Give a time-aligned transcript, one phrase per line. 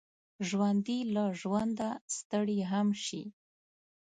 [0.47, 3.23] ژوندي له ژونده ستړي هم شي